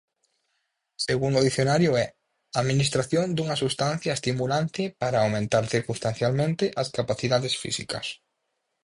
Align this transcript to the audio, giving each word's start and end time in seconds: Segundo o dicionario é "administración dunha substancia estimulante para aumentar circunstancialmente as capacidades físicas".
Segundo 1.07 1.37
o 1.39 1.45
dicionario 1.49 1.91
é 2.05 2.07
"administración 2.61 3.25
dunha 3.31 3.59
substancia 3.61 4.15
estimulante 4.17 4.83
para 5.01 5.21
aumentar 5.25 5.63
circunstancialmente 5.73 6.65
as 6.81 6.87
capacidades 6.97 7.53
físicas". 7.63 8.07